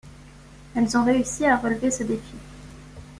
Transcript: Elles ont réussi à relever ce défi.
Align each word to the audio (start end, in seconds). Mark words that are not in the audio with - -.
Elles 0.75 0.97
ont 0.97 1.05
réussi 1.05 1.45
à 1.45 1.57
relever 1.57 1.91
ce 1.91 2.01
défi. 2.01 2.33